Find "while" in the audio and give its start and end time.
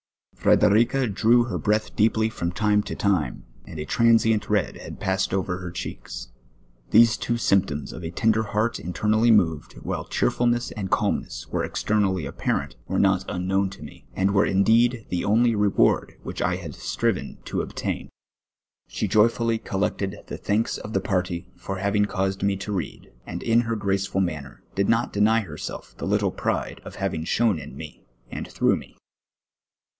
9.83-10.05